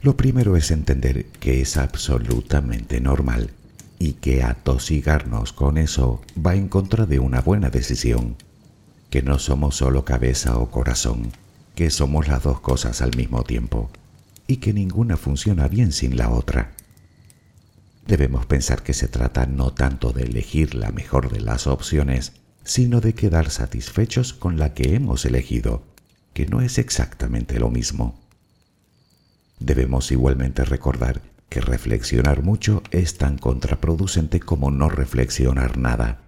Lo 0.00 0.16
primero 0.16 0.56
es 0.56 0.70
entender 0.70 1.26
que 1.26 1.60
es 1.60 1.76
absolutamente 1.76 3.02
normal 3.02 3.50
y 3.98 4.14
que 4.14 4.42
atosigarnos 4.42 5.52
con 5.52 5.76
eso 5.76 6.22
va 6.34 6.54
en 6.54 6.68
contra 6.68 7.04
de 7.04 7.18
una 7.18 7.42
buena 7.42 7.68
decisión, 7.68 8.36
que 9.10 9.20
no 9.20 9.38
somos 9.38 9.76
solo 9.76 10.06
cabeza 10.06 10.56
o 10.56 10.70
corazón, 10.70 11.32
que 11.74 11.90
somos 11.90 12.28
las 12.28 12.44
dos 12.44 12.60
cosas 12.60 13.02
al 13.02 13.14
mismo 13.14 13.44
tiempo 13.44 13.90
y 14.46 14.56
que 14.56 14.72
ninguna 14.72 15.18
funciona 15.18 15.68
bien 15.68 15.92
sin 15.92 16.16
la 16.16 16.30
otra. 16.30 16.72
Debemos 18.06 18.46
pensar 18.46 18.82
que 18.82 18.94
se 18.94 19.06
trata 19.06 19.44
no 19.44 19.74
tanto 19.74 20.12
de 20.12 20.22
elegir 20.22 20.74
la 20.74 20.92
mejor 20.92 21.30
de 21.30 21.42
las 21.42 21.66
opciones, 21.66 22.32
sino 22.68 23.00
de 23.00 23.14
quedar 23.14 23.48
satisfechos 23.48 24.34
con 24.34 24.58
la 24.58 24.74
que 24.74 24.94
hemos 24.94 25.24
elegido, 25.24 25.82
que 26.34 26.44
no 26.44 26.60
es 26.60 26.76
exactamente 26.76 27.58
lo 27.58 27.70
mismo. 27.70 28.20
Debemos 29.58 30.12
igualmente 30.12 30.66
recordar 30.66 31.22
que 31.48 31.62
reflexionar 31.62 32.42
mucho 32.42 32.82
es 32.90 33.16
tan 33.16 33.38
contraproducente 33.38 34.38
como 34.38 34.70
no 34.70 34.90
reflexionar 34.90 35.78
nada, 35.78 36.20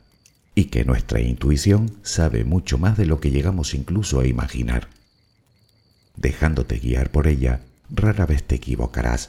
y 0.55 0.65
que 0.65 0.87
nuestra 0.87 1.21
intuición 1.21 1.93
sabe 2.03 2.45
mucho 2.45 2.79
más 2.79 2.97
de 2.97 3.05
lo 3.05 3.21
que 3.21 3.31
llegamos 3.31 3.75
incluso 3.75 4.21
a 4.21 4.27
imaginar. 4.27 4.89
Dejándote 6.17 6.79
guiar 6.79 7.11
por 7.11 7.29
ella, 7.29 7.61
rara 7.91 8.25
vez 8.25 8.45
te 8.45 8.55
equivocarás, 8.55 9.29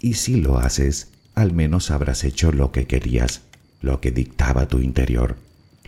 y 0.00 0.14
si 0.14 0.40
lo 0.40 0.58
haces, 0.58 1.06
al 1.36 1.52
menos 1.52 1.92
habrás 1.92 2.24
hecho 2.24 2.50
lo 2.50 2.72
que 2.72 2.88
querías, 2.88 3.42
lo 3.80 4.00
que 4.00 4.10
dictaba 4.10 4.66
tu 4.66 4.80
interior 4.80 5.36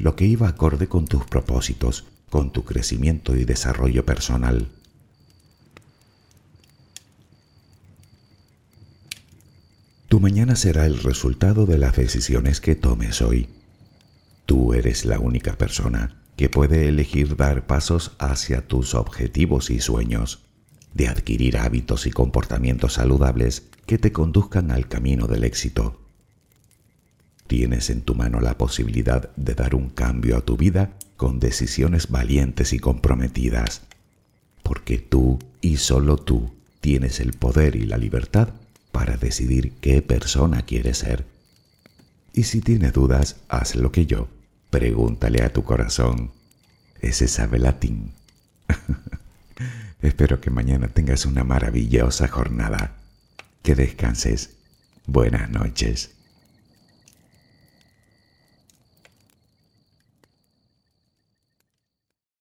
lo 0.00 0.16
que 0.16 0.24
iba 0.24 0.48
acorde 0.48 0.88
con 0.88 1.06
tus 1.06 1.24
propósitos, 1.26 2.06
con 2.30 2.52
tu 2.52 2.64
crecimiento 2.64 3.36
y 3.36 3.44
desarrollo 3.44 4.06
personal. 4.06 4.68
Tu 10.08 10.18
mañana 10.18 10.56
será 10.56 10.86
el 10.86 10.98
resultado 10.98 11.66
de 11.66 11.78
las 11.78 11.94
decisiones 11.96 12.60
que 12.60 12.74
tomes 12.74 13.20
hoy. 13.20 13.48
Tú 14.46 14.72
eres 14.72 15.04
la 15.04 15.20
única 15.20 15.52
persona 15.52 16.16
que 16.36 16.48
puede 16.48 16.88
elegir 16.88 17.36
dar 17.36 17.66
pasos 17.66 18.12
hacia 18.18 18.66
tus 18.66 18.94
objetivos 18.94 19.70
y 19.70 19.80
sueños, 19.80 20.46
de 20.94 21.08
adquirir 21.08 21.58
hábitos 21.58 22.06
y 22.06 22.10
comportamientos 22.10 22.94
saludables 22.94 23.68
que 23.86 23.98
te 23.98 24.12
conduzcan 24.12 24.70
al 24.70 24.88
camino 24.88 25.26
del 25.26 25.44
éxito. 25.44 26.09
Tienes 27.50 27.90
en 27.90 28.02
tu 28.02 28.14
mano 28.14 28.38
la 28.38 28.56
posibilidad 28.56 29.34
de 29.34 29.56
dar 29.56 29.74
un 29.74 29.90
cambio 29.90 30.36
a 30.36 30.40
tu 30.40 30.56
vida 30.56 30.92
con 31.16 31.40
decisiones 31.40 32.08
valientes 32.08 32.72
y 32.72 32.78
comprometidas, 32.78 33.82
porque 34.62 34.98
tú 34.98 35.40
y 35.60 35.78
solo 35.78 36.16
tú 36.16 36.54
tienes 36.80 37.18
el 37.18 37.32
poder 37.32 37.74
y 37.74 37.86
la 37.86 37.98
libertad 37.98 38.50
para 38.92 39.16
decidir 39.16 39.72
qué 39.80 40.00
persona 40.00 40.62
quieres 40.62 40.98
ser. 40.98 41.26
Y 42.32 42.44
si 42.44 42.60
tienes 42.60 42.92
dudas, 42.92 43.40
haz 43.48 43.74
lo 43.74 43.90
que 43.90 44.06
yo. 44.06 44.28
Pregúntale 44.70 45.42
a 45.42 45.52
tu 45.52 45.64
corazón. 45.64 46.30
Ese 47.00 47.26
sabe 47.26 47.58
latín. 47.58 48.12
Espero 50.02 50.40
que 50.40 50.50
mañana 50.50 50.86
tengas 50.86 51.26
una 51.26 51.42
maravillosa 51.42 52.28
jornada. 52.28 52.94
Que 53.64 53.74
descanses. 53.74 54.50
Buenas 55.04 55.50
noches. 55.50 56.12